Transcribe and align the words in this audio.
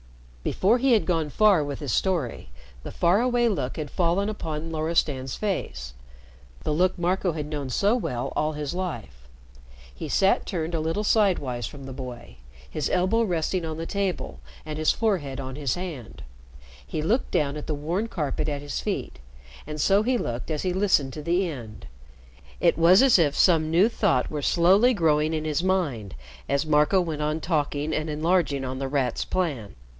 Before 0.43 0.79
he 0.79 0.93
had 0.93 1.05
gone 1.05 1.29
far 1.29 1.63
with 1.63 1.77
his 1.77 1.91
story, 1.91 2.49
the 2.81 2.91
faraway 2.91 3.47
look 3.47 3.77
had 3.77 3.91
fallen 3.91 4.27
upon 4.27 4.71
Loristan's 4.71 5.35
face 5.35 5.93
the 6.63 6.71
look 6.73 6.97
Marco 6.97 7.33
had 7.33 7.45
known 7.45 7.69
so 7.69 7.95
well 7.95 8.33
all 8.35 8.53
his 8.53 8.73
life. 8.73 9.27
He 9.93 10.09
sat 10.09 10.47
turned 10.47 10.73
a 10.73 10.79
little 10.79 11.03
sidewise 11.03 11.67
from 11.67 11.83
the 11.83 11.93
boy, 11.93 12.37
his 12.67 12.89
elbow 12.89 13.21
resting 13.21 13.63
on 13.63 13.77
the 13.77 13.85
table 13.85 14.39
and 14.65 14.79
his 14.79 14.91
forehead 14.91 15.39
on 15.39 15.55
his 15.55 15.75
hand. 15.75 16.23
He 16.87 17.03
looked 17.03 17.29
down 17.29 17.55
at 17.55 17.67
the 17.67 17.75
worn 17.75 18.07
carpet 18.07 18.49
at 18.49 18.63
his 18.63 18.79
feet, 18.79 19.19
and 19.67 19.79
so 19.79 20.01
he 20.01 20.17
looked 20.17 20.49
as 20.49 20.63
he 20.63 20.73
listened 20.73 21.13
to 21.13 21.21
the 21.21 21.47
end. 21.47 21.85
It 22.59 22.79
was 22.79 23.03
as 23.03 23.19
if 23.19 23.35
some 23.35 23.69
new 23.69 23.87
thought 23.87 24.31
were 24.31 24.41
slowly 24.41 24.95
growing 24.95 25.35
in 25.35 25.45
his 25.45 25.63
mind 25.63 26.15
as 26.49 26.65
Marco 26.65 26.99
went 26.99 27.21
on 27.21 27.39
talking 27.41 27.93
and 27.93 28.09
enlarging 28.09 28.65
on 28.65 28.79
The 28.79 28.87
Rat's 28.87 29.23
plan. 29.23 29.75